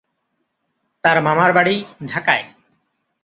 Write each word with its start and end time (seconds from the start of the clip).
তার 1.03 1.17
মামার 1.21 1.51
বাড়ি 1.53 1.75
ঢাকায়। 2.05 2.45